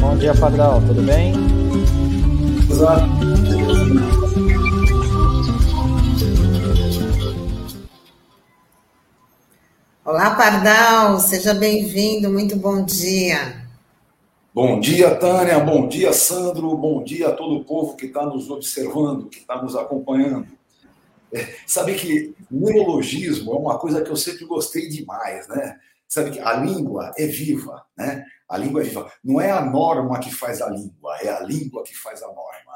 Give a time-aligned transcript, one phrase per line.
[0.00, 0.86] Bom dia, Padrão.
[0.86, 1.34] Tudo bem?
[2.70, 3.04] Exato.
[10.04, 13.64] Olá, Pardal, seja bem-vindo, muito bom dia.
[14.54, 18.50] Bom dia, Tânia, bom dia, Sandro, bom dia a todo o povo que está nos
[18.50, 20.46] observando, que está nos acompanhando.
[21.66, 25.78] Sabe que neologismo é uma coisa que eu sempre gostei demais, né?
[26.08, 28.24] Sabe que a língua é viva, né?
[28.48, 29.10] A língua é viva.
[29.22, 32.74] Não é a norma que faz a língua, é a língua que faz a norma.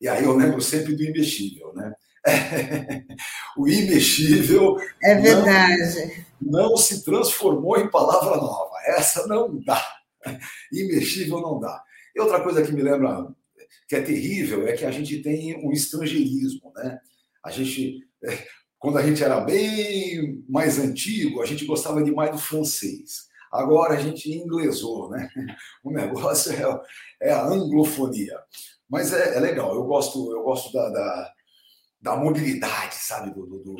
[0.00, 1.94] E aí eu lembro sempre do imexível, né?
[3.56, 4.76] o imexível.
[5.02, 6.26] É verdade.
[6.40, 8.74] Não, não, se transformou em palavra nova.
[8.86, 9.82] Essa não dá.
[10.72, 11.82] Imexível não dá.
[12.14, 13.28] E outra coisa que me lembra
[13.88, 16.98] que é terrível é que a gente tem um estrangeirismo, né?
[17.44, 18.00] A gente,
[18.78, 23.28] quando a gente era bem mais antigo, a gente gostava demais do francês.
[23.52, 25.28] Agora a gente inglesou, né?
[25.84, 28.36] O negócio é, é a anglofonia.
[28.88, 31.32] Mas é, é, legal, eu gosto, eu gosto da, da,
[32.00, 33.32] da mobilidade, sabe?
[33.32, 33.76] Do, do,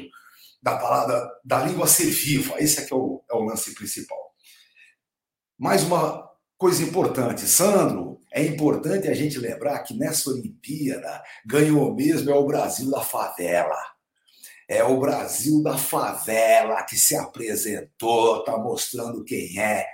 [0.63, 2.55] da palavra, da língua ser viva.
[2.59, 4.19] Esse aqui é o, é o lance principal.
[5.59, 12.33] Mais uma coisa importante, Sandro, é importante a gente lembrar que nessa Olimpíada ganhou mesmo
[12.33, 13.79] é o Brasil da favela.
[14.69, 19.87] É o Brasil da favela que se apresentou, está mostrando quem é.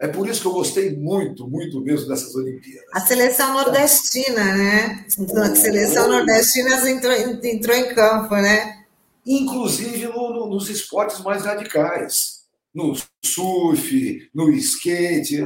[0.00, 2.88] É por isso que eu gostei muito, muito mesmo dessas Olimpíadas.
[2.92, 5.06] A seleção nordestina, né?
[5.36, 8.86] A seleção nordestina entrou, entrou em campo, né?
[9.24, 12.42] Inclusive no, no, nos esportes mais radicais.
[12.74, 12.92] No
[13.24, 15.44] surf, no skate.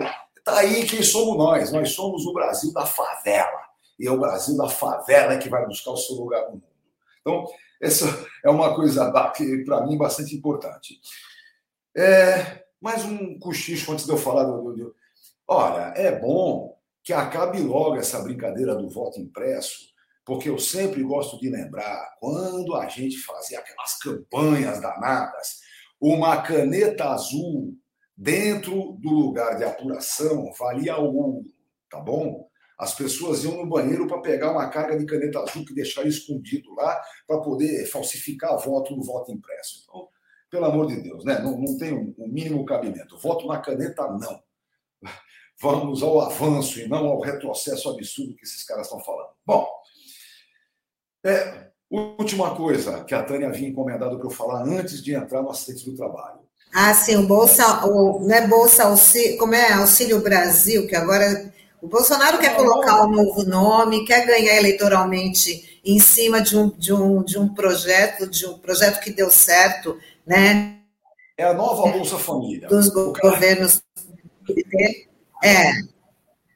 [0.49, 1.71] Está aí quem somos nós.
[1.73, 3.69] Nós somos o Brasil da favela.
[4.01, 6.65] E é o Brasil da favela que vai buscar o seu lugar no mundo.
[7.21, 7.47] Então,
[7.79, 8.07] essa
[8.43, 10.99] é uma coisa para mim, bastante importante.
[11.95, 14.95] É, mais um cochicho antes de eu falar do, do.
[15.47, 19.91] Olha, é bom que acabe logo essa brincadeira do voto impresso,
[20.25, 25.61] porque eu sempre gosto de lembrar quando a gente fazia aquelas campanhas danadas,
[26.01, 27.77] uma caneta azul
[28.19, 31.45] dentro do lugar de apuração valia ouro,
[31.89, 32.49] tá bom?
[32.77, 36.75] As pessoas iam no banheiro para pegar uma carga de caneta azul que deixaram escondido
[36.75, 39.83] lá para poder falsificar voto no voto impresso.
[39.85, 40.09] Então,
[40.51, 41.39] pelo amor de Deus, né?
[41.39, 43.19] não, não tem o um, mínimo cabimento.
[43.19, 44.43] Voto na caneta, não.
[45.61, 49.31] Vamos ao avanço e não ao retrocesso absurdo que esses caras estão falando.
[49.45, 49.69] Bom,
[51.25, 55.51] é, última coisa que a Tânia havia encomendado para eu falar antes de entrar no
[55.51, 56.38] acidente do trabalho.
[56.73, 59.73] Ah, sim, o Bolsa, o, não é Bolsa Auxílio, como é?
[59.73, 65.99] Auxílio Brasil, que agora o Bolsonaro quer colocar um novo nome, quer ganhar eleitoralmente em
[65.99, 70.79] cima de um, de um, de um projeto, de um projeto que deu certo, né?
[71.37, 72.69] É a nova Bolsa Família.
[72.69, 73.83] Dos governos.
[75.43, 75.71] É.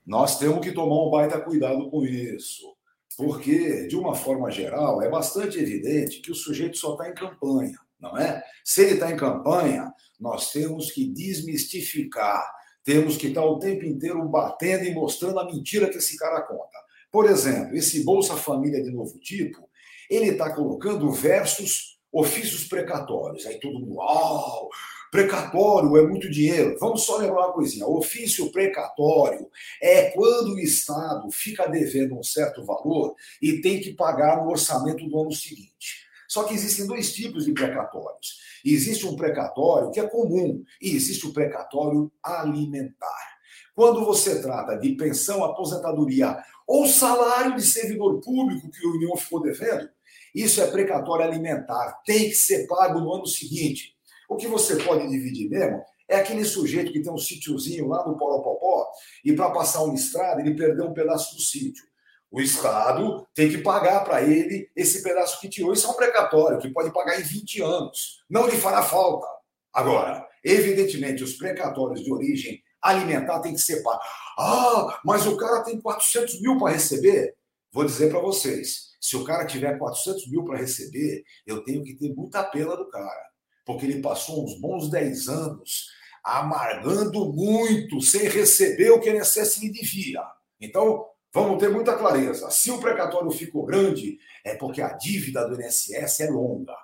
[0.04, 2.72] Nós temos que tomar um baita cuidado com isso.
[3.16, 7.78] Porque, de uma forma geral, é bastante evidente que o sujeito só está em campanha,
[8.02, 8.42] não é?
[8.62, 9.90] Se ele está em campanha,
[10.20, 12.44] nós temos que desmistificar
[12.84, 16.78] temos que estar o tempo inteiro batendo e mostrando a mentira que esse cara conta.
[17.10, 19.68] Por exemplo, esse Bolsa Família de novo tipo,
[20.10, 23.46] ele está colocando versos ofícios precatórios.
[23.46, 24.68] Aí todo mundo, uau,
[25.12, 26.76] precatório é muito dinheiro.
[26.80, 29.48] Vamos só lembrar uma coisinha: ofício precatório
[29.80, 35.08] é quando o Estado fica devendo um certo valor e tem que pagar no orçamento
[35.08, 36.01] do ano seguinte.
[36.32, 38.38] Só que existem dois tipos de precatórios.
[38.64, 43.36] Existe um precatório que é comum e existe o precatório alimentar.
[43.74, 49.42] Quando você trata de pensão, aposentadoria ou salário de servidor público que o União ficou
[49.42, 49.90] devendo,
[50.34, 53.94] isso é precatório alimentar, tem que ser pago no ano seguinte.
[54.26, 58.16] O que você pode dividir mesmo é aquele sujeito que tem um sítiozinho lá no
[58.16, 58.90] Poropopó
[59.22, 61.91] e para passar uma estrada ele perdeu um pedaço do sítio.
[62.32, 65.74] O Estado tem que pagar para ele esse pedaço que tirou.
[65.74, 68.24] Isso é um precatório que pode pagar em 20 anos.
[68.28, 69.26] Não lhe fará falta.
[69.70, 74.06] Agora, evidentemente, os precatórios de origem alimentar têm que ser pagos.
[74.38, 77.36] Ah, mas o cara tem 400 mil para receber.
[77.70, 81.94] Vou dizer para vocês: se o cara tiver 400 mil para receber, eu tenho que
[81.94, 83.26] ter muita pena do cara.
[83.66, 85.88] Porque ele passou uns bons 10 anos
[86.24, 90.22] amargando muito, sem receber o que ele lhe devia.
[90.58, 92.50] Então, Vamos ter muita clareza.
[92.50, 96.76] Se o precatório ficou grande, é porque a dívida do INSS é longa.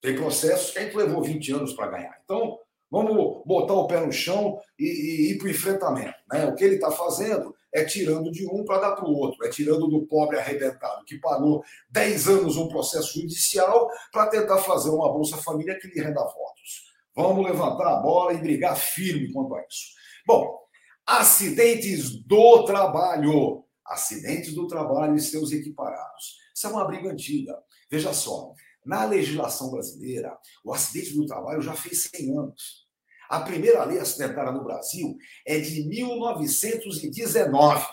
[0.00, 2.20] Tem processos que a gente levou 20 anos para ganhar.
[2.22, 2.58] Então,
[2.90, 6.14] vamos botar o pé no chão e, e ir para o enfrentamento.
[6.30, 6.44] Né?
[6.44, 9.50] O que ele está fazendo é tirando de um para dar para o outro, é
[9.50, 15.12] tirando do pobre arrebentado que pagou 10 anos um processo judicial para tentar fazer uma
[15.12, 16.86] Bolsa Família que lhe renda votos.
[17.14, 19.94] Vamos levantar a bola e brigar firme quanto a isso.
[20.26, 20.58] Bom,
[21.06, 23.65] acidentes do trabalho.
[23.88, 26.36] Acidentes do trabalho e seus equiparados.
[26.54, 27.56] Isso é uma briga antiga.
[27.90, 28.52] Veja só,
[28.84, 32.86] na legislação brasileira, o acidente do trabalho já fez 100 anos.
[33.28, 37.86] A primeira lei acidentária no Brasil é de 1919.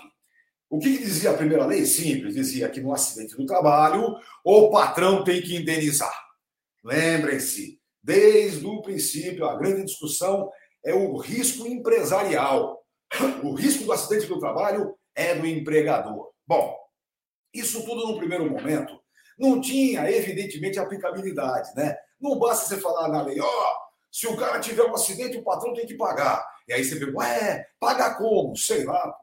[0.70, 1.86] O que, que, dizia a primeira lei?
[1.86, 6.14] Simples, dizia que no acidente do trabalho o patrão tem que indenizar.
[6.84, 10.50] Lembrem-se, desde o princípio, a grande discussão
[10.86, 12.84] é o risco empresarial.
[13.44, 16.32] O risco do acidente do trabalho é do empregador.
[16.46, 16.78] Bom,
[17.54, 19.02] isso tudo no primeiro momento
[19.38, 21.98] não tinha, evidentemente, aplicabilidade, né?
[22.20, 25.44] Não basta você falar na lei, ó, oh, se o cara tiver um acidente, o
[25.44, 26.46] patrão tem que pagar.
[26.68, 28.56] E aí você pergunta, ué, paga como?
[28.56, 29.18] Sei lá.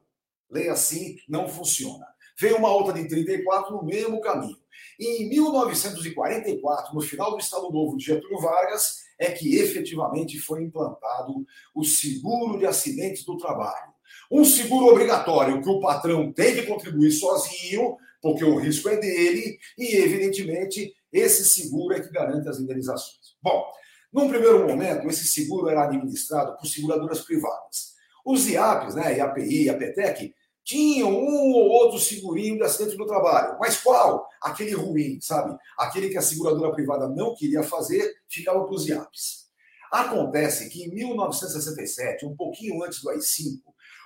[0.50, 2.04] Lei assim não funciona.
[2.36, 4.58] Veio uma outra de 34 no mesmo caminho.
[4.98, 10.64] E em 1944, no final do Estado Novo de Getúlio Vargas, é que efetivamente foi
[10.64, 13.89] implantado o seguro de acidentes do trabalho.
[14.30, 19.58] Um seguro obrigatório que o patrão tem que contribuir sozinho, porque o risco é dele,
[19.76, 23.34] e evidentemente esse seguro é que garante as indenizações.
[23.42, 23.64] Bom,
[24.12, 27.94] num primeiro momento, esse seguro era administrado por seguradoras privadas.
[28.24, 33.56] Os IAPs, né, IAPI, IAPTEC, tinham um ou outro segurinho de acidente do trabalho.
[33.58, 34.28] Mas qual?
[34.40, 35.56] Aquele ruim, sabe?
[35.76, 39.50] Aquele que a seguradora privada não queria fazer, ficava para os IAPs.
[39.90, 43.58] Acontece que em 1967, um pouquinho antes do AI-5,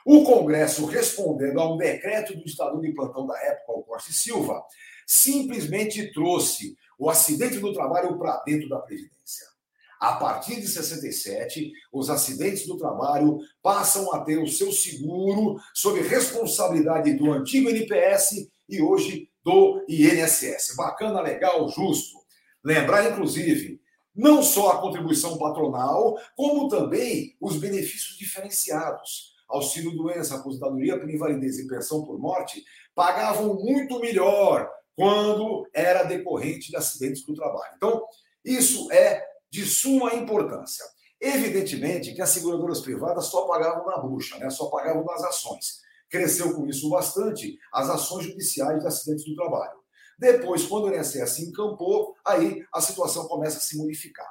[0.04, 4.14] o Congresso, respondendo a um decreto do Estado de plantão da época, o Costa e
[4.14, 4.62] Silva,
[5.06, 9.46] simplesmente trouxe o acidente do trabalho para dentro da Previdência.
[9.98, 15.98] A partir de 67, os acidentes do trabalho passam a ter o seu seguro sob
[16.02, 20.74] responsabilidade do antigo NPS e hoje do INSS.
[20.76, 22.18] Bacana, legal, justo.
[22.62, 23.80] Lembrar, inclusive,
[24.14, 31.66] não só a contribuição patronal, como também os benefícios diferenciados auxílio-doença, aposentadoria por invalidez e
[31.66, 32.64] pensão por morte,
[32.94, 37.74] pagavam muito melhor quando era decorrente de acidentes do trabalho.
[37.76, 38.04] Então,
[38.44, 40.84] isso é de suma importância.
[41.20, 44.50] Evidentemente que as seguradoras privadas só pagavam na bucha, né?
[44.50, 45.80] só pagavam nas ações.
[46.10, 49.78] Cresceu com isso bastante as ações judiciais de acidentes do trabalho.
[50.18, 54.28] Depois, quando o INSS encampou, aí a situação começa a se modificar.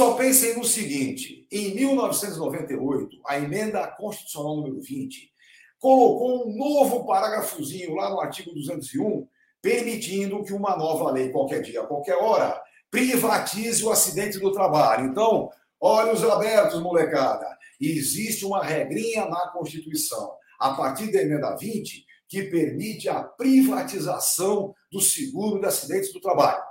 [0.00, 5.30] Só pensem no seguinte: em 1998, a emenda constitucional número 20
[5.78, 9.28] colocou um novo parágrafozinho lá no artigo 201,
[9.60, 12.58] permitindo que uma nova lei, qualquer dia, qualquer hora,
[12.90, 15.04] privatize o acidente do trabalho.
[15.04, 17.46] Então, olhos abertos, molecada.
[17.78, 24.98] Existe uma regrinha na Constituição, a partir da emenda 20, que permite a privatização do
[24.98, 26.62] seguro de acidentes do trabalho.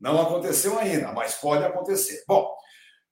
[0.00, 2.24] Não aconteceu ainda, mas pode acontecer.
[2.26, 2.53] Bom,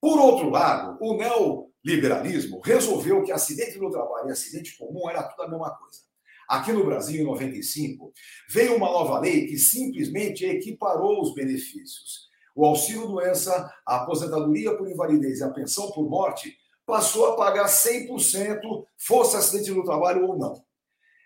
[0.02, 5.44] por outro lado, o neoliberalismo resolveu que acidente no trabalho e acidente comum era tudo
[5.44, 6.00] a mesma coisa.
[6.48, 8.12] Aqui no Brasil, em 95,
[8.50, 12.28] veio uma nova lei que simplesmente equiparou os benefícios.
[12.52, 16.52] O auxílio-doença, a aposentadoria por invalidez e a pensão por morte
[16.84, 18.58] passou a pagar 100%,
[18.98, 20.64] fosse acidente no trabalho ou não.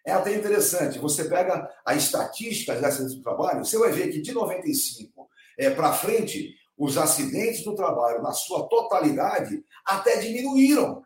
[0.05, 4.21] É até interessante, você pega a estatística de acidentes do trabalho, você vai ver que
[4.21, 5.27] de 95
[5.59, 11.03] é, para frente, os acidentes do trabalho, na sua totalidade, até diminuíram.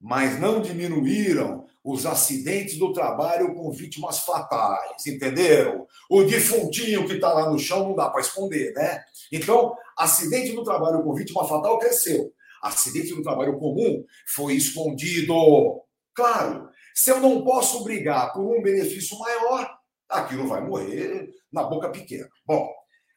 [0.00, 5.86] Mas não diminuíram os acidentes do trabalho com vítimas fatais, entenderam?
[6.08, 9.02] O defuntinho que está lá no chão não dá para esconder, né?
[9.32, 12.32] Então, acidente do trabalho com vítima fatal cresceu.
[12.62, 15.82] Acidente do trabalho comum foi escondido.
[16.14, 19.78] Claro, se eu não posso brigar por um benefício maior,
[20.08, 22.28] aquilo vai morrer na boca pequena.
[22.46, 22.68] Bom,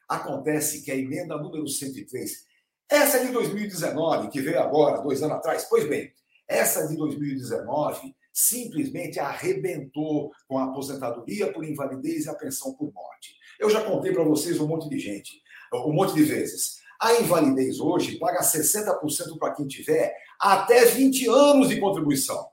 [0.08, 2.46] Acontece que a emenda número 103,
[2.90, 6.10] essa é de 2019, que veio agora, dois anos atrás, pois bem,
[6.48, 13.36] essa de 2019 simplesmente arrebentou com a aposentadoria por invalidez e a pensão por morte.
[13.58, 15.42] Eu já contei para vocês um monte de gente,
[15.74, 16.78] um monte de vezes.
[16.98, 22.48] A invalidez hoje paga 60% para quem tiver até 20 anos de contribuição.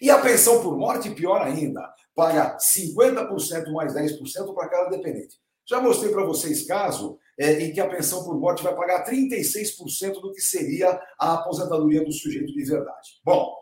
[0.00, 5.40] E a pensão por morte, pior ainda, paga 50% mais 10% para cada dependente.
[5.66, 10.20] Já mostrei para vocês caso é, em que a pensão por morte vai pagar 36%
[10.20, 13.20] do que seria a aposentadoria do sujeito de verdade.
[13.24, 13.54] Bom,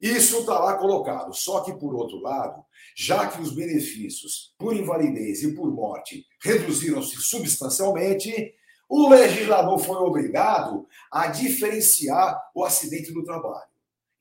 [0.00, 1.32] isso está lá colocado.
[1.32, 2.64] Só que, por outro lado,
[2.96, 8.52] já que os benefícios por invalidez e por morte reduziram-se substancialmente,
[8.88, 13.71] o legislador foi obrigado a diferenciar o acidente do trabalho.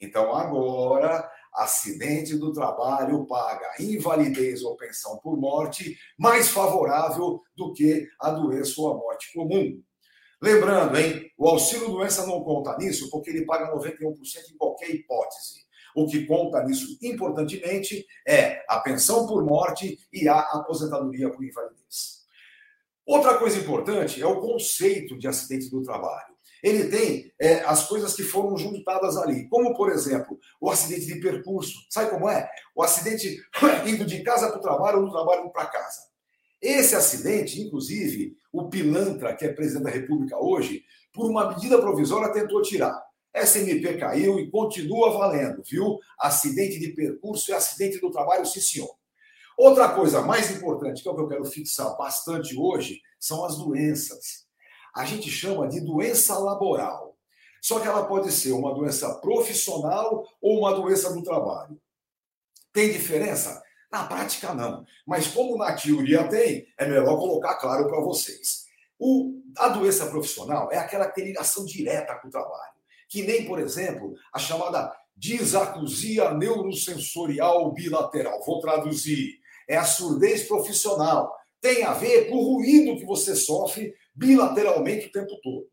[0.02, 8.08] Então, agora, acidente do trabalho paga invalidez ou pensão por morte mais favorável do que
[8.20, 9.82] a doença ou a morte comum.
[10.42, 14.16] Lembrando, hein, o auxílio doença não conta nisso porque ele paga 91%
[14.52, 15.62] em qualquer hipótese.
[15.96, 22.22] O que conta nisso, importantemente, é a pensão por morte e a aposentadoria por invalidez.
[23.06, 26.31] Outra coisa importante é o conceito de acidente do trabalho.
[26.64, 31.20] Ele tem é, as coisas que foram juntadas ali, como, por exemplo, o acidente de
[31.20, 31.74] percurso.
[31.90, 32.50] Sabe como é?
[32.76, 33.42] O acidente
[33.86, 36.02] indo de casa para o trabalho ou do trabalho para casa.
[36.62, 42.32] Esse acidente, inclusive, o pilantra, que é presidente da República hoje, por uma medida provisória
[42.32, 43.02] tentou tirar.
[43.34, 45.98] SMP caiu e continua valendo, viu?
[46.20, 48.94] Acidente de percurso e acidente do trabalho, sim, senhor.
[49.58, 53.58] Outra coisa mais importante, que é o que eu quero fixar bastante hoje, são as
[53.58, 54.46] doenças.
[54.96, 57.18] A gente chama de doença laboral.
[57.62, 61.80] Só que ela pode ser uma doença profissional ou uma doença do trabalho.
[62.74, 63.62] Tem diferença?
[63.92, 64.86] Na prática, não.
[65.06, 68.66] Mas como na teoria tem, é melhor colocar claro para vocês.
[68.98, 72.74] O, a doença profissional é aquela que tem ligação direta com o trabalho.
[73.10, 78.44] Que nem, por exemplo, a chamada disacusia neurosensorial bilateral.
[78.46, 79.40] Vou traduzir.
[79.68, 81.32] É a surdez profissional.
[81.60, 85.68] Tem a ver com o ruído que você sofre bilateralmente o tempo todo.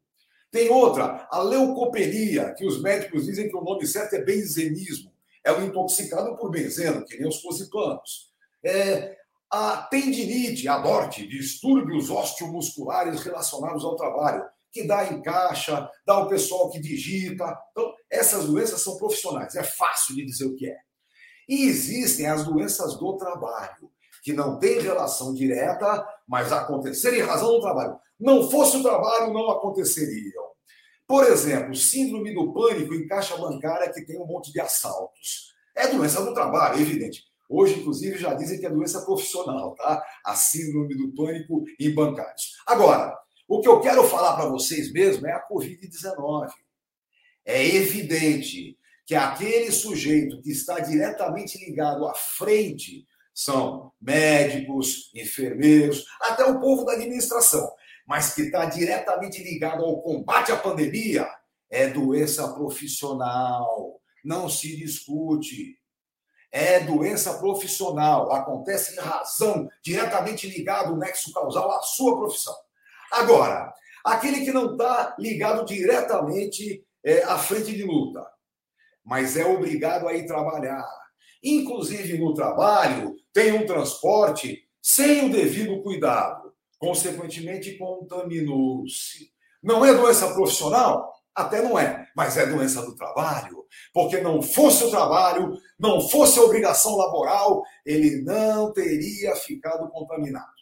[0.50, 5.12] Tem outra, a leucopenia, que os médicos dizem que o nome certo é benzenismo.
[5.44, 8.32] É o intoxicado por benzeno, que nem os cosipanos.
[8.64, 9.16] É,
[9.50, 16.28] a tendinite, a morte, distúrbios osteomusculares relacionados ao trabalho, que dá em caixa, dá o
[16.28, 17.58] pessoal que digita.
[17.70, 20.76] Então, essas doenças são profissionais, é fácil de dizer o que é.
[21.48, 23.90] E existem as doenças do trabalho,
[24.28, 27.98] que não têm relação direta, mas aconteceram em razão do trabalho.
[28.20, 30.44] Não fosse o trabalho, não aconteceriam.
[31.06, 35.54] Por exemplo, síndrome do pânico em caixa bancária que tem um monte de assaltos.
[35.74, 37.24] É doença do trabalho, é evidente.
[37.48, 40.04] Hoje, inclusive, já dizem que é doença profissional, tá?
[40.22, 42.52] A síndrome do pânico em bancários.
[42.66, 43.18] Agora,
[43.48, 46.50] o que eu quero falar para vocês mesmo é a Covid-19.
[47.46, 53.06] É evidente que aquele sujeito que está diretamente ligado à frente
[53.40, 57.70] são médicos, enfermeiros, até o povo da administração
[58.08, 61.28] mas que está diretamente ligado ao combate à pandemia,
[61.70, 64.00] é doença profissional.
[64.24, 65.78] Não se discute.
[66.50, 68.32] É doença profissional.
[68.32, 72.54] Acontece em razão, diretamente ligado o nexo causal à sua profissão.
[73.12, 73.70] Agora,
[74.02, 78.26] aquele que não está ligado diretamente é, à frente de luta,
[79.04, 80.88] mas é obrigado a ir trabalhar.
[81.42, 89.30] Inclusive no trabalho, tem um transporte sem o devido cuidado consequentemente contaminou-se.
[89.62, 91.12] Não é doença profissional?
[91.34, 93.64] Até não é, mas é doença do trabalho.
[93.92, 100.58] Porque não fosse o trabalho, não fosse a obrigação laboral, ele não teria ficado contaminado.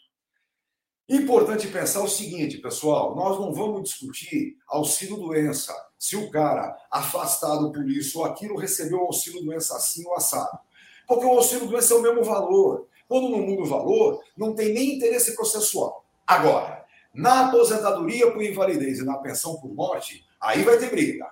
[1.08, 7.88] Importante pensar o seguinte, pessoal: nós não vamos discutir auxílio-doença, se o cara afastado por
[7.88, 10.58] isso ou aquilo recebeu auxílio-doença assim ou assado.
[11.06, 12.86] Porque o auxílio-doença é o mesmo valor.
[13.08, 16.04] Quando não muda o valor, não tem nem interesse processual.
[16.26, 16.84] Agora,
[17.14, 21.26] na aposentadoria por invalidez e na pensão por morte, aí vai ter briga.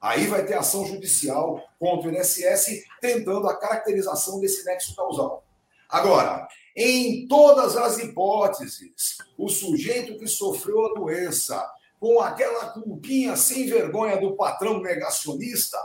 [0.00, 5.44] Aí vai ter ação judicial contra o INSS tentando a caracterização desse nexo causal.
[5.88, 13.66] Agora, em todas as hipóteses, o sujeito que sofreu a doença com aquela culpinha sem
[13.66, 15.78] vergonha do patrão negacionista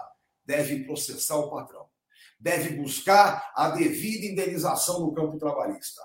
[0.45, 1.85] deve processar o patrão.
[2.39, 6.01] Deve buscar a devida indenização no campo trabalhista.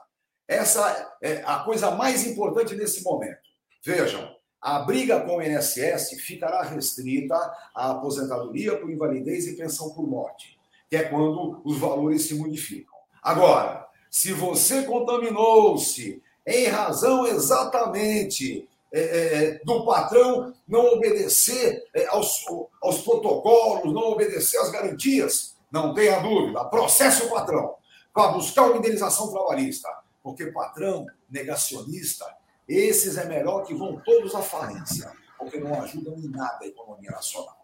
[0.46, 3.38] Essa é a coisa mais importante nesse momento.
[3.84, 7.34] Vejam, a briga com o INSS ficará restrita
[7.74, 10.58] à aposentadoria por invalidez e pensão por morte,
[10.88, 12.94] que é quando os valores se modificam.
[13.22, 22.44] Agora, se você contaminou-se em razão exatamente é, é, do patrão não obedecer é, aos,
[22.82, 27.74] aos protocolos, não obedecer às garantias, não tenha dúvida, processe o patrão
[28.12, 29.88] para buscar uma indenização trabalhista
[30.22, 32.26] porque patrão negacionista,
[32.68, 37.10] esses é melhor que vão todos à falência, porque não ajudam em nada a economia
[37.10, 37.56] nacional.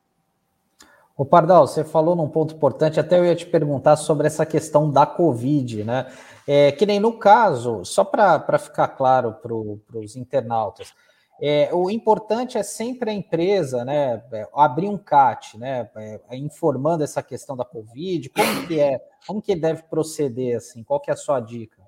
[1.16, 4.90] O Pardal, você falou num ponto importante, até eu ia te perguntar sobre essa questão
[4.90, 6.12] da Covid, né?
[6.46, 10.92] É, que nem no caso, só para ficar claro para os internautas,
[11.40, 16.36] é, o importante é sempre a empresa, né, é, abrir um CAT, né, é, é,
[16.36, 21.10] informando essa questão da Covid, como que é, como que deve proceder, assim, qual que
[21.10, 21.82] é a sua dica?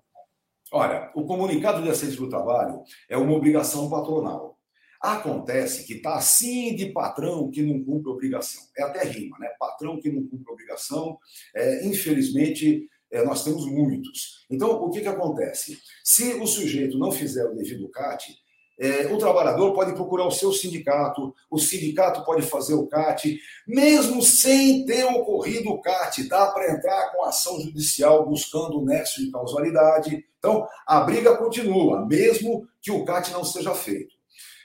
[0.70, 4.58] Olha, o comunicado de acidente do trabalho é uma obrigação patronal.
[5.00, 8.64] Acontece que está assim de patrão que não cumpre obrigação.
[8.76, 9.48] É até rima, né?
[9.58, 11.16] Patrão que não cumpre obrigação.
[11.54, 14.44] É, infelizmente, é, nós temos muitos.
[14.50, 15.78] Então, o que, que acontece?
[16.04, 18.36] Se o sujeito não fizer o devido CAT,
[18.78, 24.22] é, o trabalhador pode procurar o seu sindicato, o sindicato pode fazer o CAT, mesmo
[24.22, 29.32] sem ter ocorrido o CAT, dá para entrar com ação judicial buscando o nexo de
[29.32, 30.24] causalidade.
[30.38, 34.16] Então, a briga continua, mesmo que o CAT não seja feito.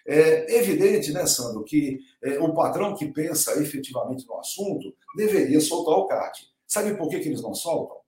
[0.05, 5.96] É evidente, né, Sandro, que é, o patrão que pensa efetivamente no assunto deveria soltar
[5.96, 6.48] o CAT.
[6.67, 8.02] Sabe por que, que eles não soltam?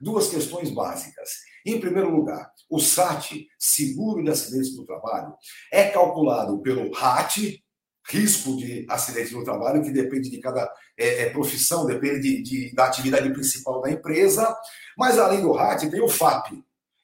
[0.00, 1.30] Duas questões básicas.
[1.64, 5.34] Em primeiro lugar, o SAT, seguro de acidentes do trabalho,
[5.72, 7.62] é calculado pelo RAT,
[8.06, 12.74] risco de acidente no trabalho, que depende de cada é, é, profissão, depende de, de,
[12.74, 14.54] da atividade principal da empresa.
[14.96, 16.52] Mas além do RAT, tem o FAP,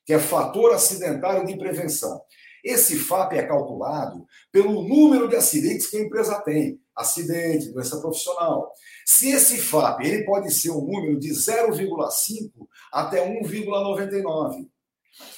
[0.05, 2.21] que é fator acidentário de prevenção.
[2.65, 6.81] Esse FAP é calculado pelo número de acidentes que a empresa tem.
[6.95, 8.73] Acidente, doença profissional.
[9.07, 12.51] Se esse FAP ele pode ser um número de 0,5
[12.93, 14.69] até 1,99.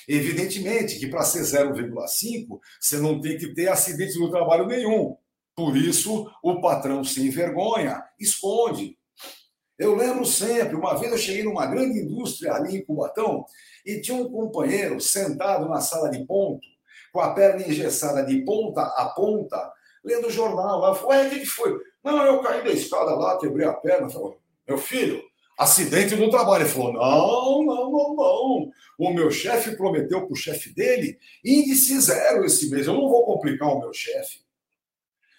[0.08, 5.16] Evidentemente que para ser 0,5, você não tem que ter acidente no trabalho nenhum.
[5.54, 8.96] Por isso, o patrão sem vergonha esconde.
[9.78, 13.44] Eu lembro sempre, uma vez eu cheguei numa grande indústria ali em Cubatão
[13.84, 16.66] e tinha um companheiro sentado na sala de ponto,
[17.12, 20.95] com a perna engessada de ponta a ponta, lendo o jornal lá.
[20.95, 21.78] Falei, o que foi?
[22.02, 24.09] Não, eu caí da escada lá, quebrei a perna.
[24.09, 25.23] Falei, meu filho,
[25.59, 26.64] acidente no trabalho.
[26.64, 28.71] Ele falou: não, não, não, não.
[28.99, 32.87] O meu chefe prometeu para o chefe dele índice zero esse mês.
[32.87, 34.40] Eu não vou complicar o meu chefe.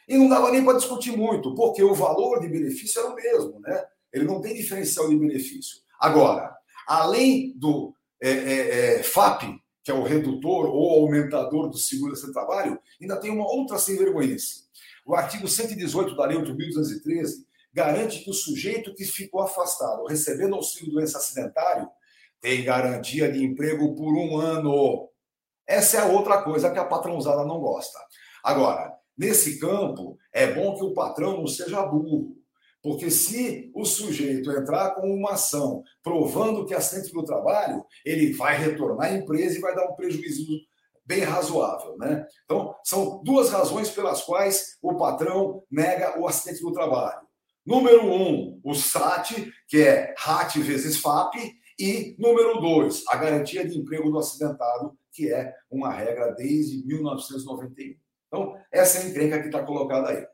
[0.08, 3.60] E não dava nem para discutir muito, porque o valor de benefício era o mesmo,
[3.62, 3.86] né?
[4.12, 5.78] Ele não tem diferencial de benefício.
[6.00, 6.54] Agora,
[6.86, 9.44] além do é, é, é, FAP,
[9.84, 13.98] que é o redutor ou aumentador do seguro de trabalho, ainda tem uma outra sem
[13.98, 14.36] vergonha.
[15.06, 20.94] O artigo 118 da Lei 8.213 garante que o sujeito que ficou afastado recebendo auxílio
[20.94, 21.90] doença acidentário
[22.40, 25.10] tem garantia de emprego por um ano.
[25.68, 27.98] Essa é a outra coisa que a patrãozada não gosta.
[28.44, 32.38] Agora, nesse campo, é bom que o patrão não seja burro.
[32.84, 38.34] Porque se o sujeito entrar com uma ação provando que é acidente do trabalho, ele
[38.34, 40.60] vai retornar à empresa e vai dar um prejuízo
[41.06, 41.98] bem razoável.
[41.98, 42.28] Né?
[42.44, 47.22] Então, são duas razões pelas quais o patrão nega o acidente do trabalho.
[47.66, 51.36] Número um, o SAT, que é RAT vezes FAP,
[51.80, 57.96] e número dois, a garantia de emprego do acidentado, que é uma regra desde 1991.
[58.28, 60.26] Então, essa é a encrenca que está colocada aí.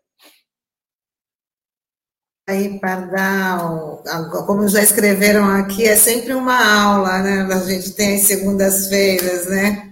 [2.49, 4.01] Aí, Pardal,
[4.47, 7.47] como já escreveram aqui, é sempre uma aula, né?
[7.53, 9.91] A gente tem as segundas-feiras, né?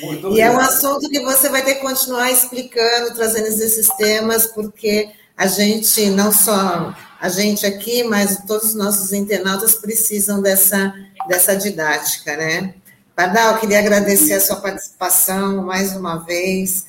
[0.00, 4.46] Muito e é um assunto que você vai ter que continuar explicando, trazendo esses temas,
[4.46, 10.94] porque a gente, não só a gente aqui, mas todos os nossos internautas precisam dessa,
[11.26, 12.74] dessa didática, né?
[13.16, 16.86] Pardal, queria agradecer a sua participação mais uma vez.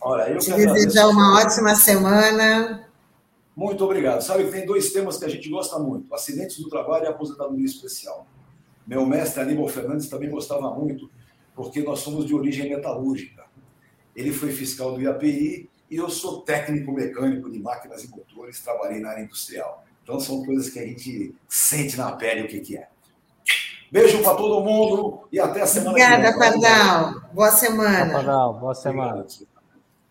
[0.00, 2.88] Olha, eu Te desejar uma ótima semana.
[3.60, 4.22] Muito obrigado.
[4.22, 7.66] Sabe que tem dois temas que a gente gosta muito: acidentes do trabalho e aposentadoria
[7.66, 8.26] especial.
[8.86, 11.10] Meu mestre Aníbal Fernandes também gostava muito,
[11.54, 13.44] porque nós somos de origem metalúrgica.
[14.16, 18.98] Ele foi fiscal do IAPI e eu sou técnico mecânico de máquinas e motores, trabalhei
[18.98, 19.84] na área industrial.
[20.02, 22.88] Então são coisas que a gente sente na pele o que, que é.
[23.92, 26.48] Beijo para todo mundo e até a semana Obrigada, que vem.
[26.48, 27.30] Obrigada, Pardal.
[27.34, 28.12] Boa semana.
[28.14, 29.20] Pardal, boa semana.
[29.20, 29.49] Obrigado.